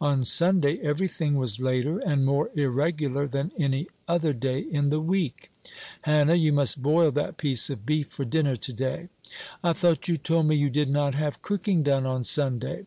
On 0.00 0.24
Sunday 0.24 0.80
every 0.80 1.06
thing 1.06 1.36
was 1.36 1.60
later 1.60 2.00
and 2.00 2.24
more 2.26 2.50
irregular 2.56 3.28
than 3.28 3.52
any 3.56 3.86
other 4.08 4.32
day 4.32 4.58
in 4.58 4.90
the 4.90 4.98
week. 4.98 5.52
"Hannah, 6.02 6.34
you 6.34 6.52
must 6.52 6.82
boil 6.82 7.12
that 7.12 7.36
piece 7.36 7.70
of 7.70 7.86
beef 7.86 8.08
for 8.08 8.24
dinner 8.24 8.56
to 8.56 8.72
day." 8.72 9.08
"I 9.62 9.74
thought 9.74 10.08
you 10.08 10.16
told 10.16 10.46
me 10.48 10.56
you 10.56 10.70
did 10.70 10.90
not 10.90 11.14
have 11.14 11.40
cooking 11.40 11.84
done 11.84 12.04
on 12.04 12.24
Sunday." 12.24 12.86